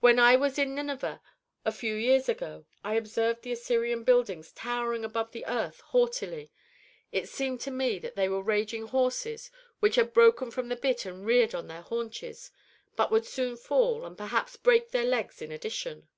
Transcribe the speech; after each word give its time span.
When 0.00 0.18
I 0.18 0.34
was 0.34 0.58
in 0.58 0.74
Nineveh 0.74 1.22
a 1.64 1.70
few 1.70 1.94
years 1.94 2.28
ago, 2.28 2.66
I 2.82 2.94
observed 2.96 3.42
the 3.42 3.52
Assyrian 3.52 4.02
buildings 4.02 4.50
towering 4.50 5.04
above 5.04 5.30
the 5.30 5.46
earth 5.46 5.80
haughtily; 5.82 6.50
it 7.12 7.28
seemed 7.28 7.60
to 7.60 7.70
me 7.70 8.00
that 8.00 8.16
they 8.16 8.28
were 8.28 8.42
raging 8.42 8.88
horses 8.88 9.52
which 9.78 9.94
had 9.94 10.12
broken 10.12 10.50
from 10.50 10.70
the 10.70 10.74
bit 10.74 11.06
and 11.06 11.24
reared 11.24 11.54
on 11.54 11.68
their 11.68 11.82
haunches, 11.82 12.50
but 12.96 13.12
would 13.12 13.26
soon 13.26 13.56
fall 13.56 14.04
and 14.04 14.18
perhaps 14.18 14.56
break 14.56 14.90
their 14.90 15.04
legs 15.04 15.40
in 15.40 15.52
addition. 15.52 16.08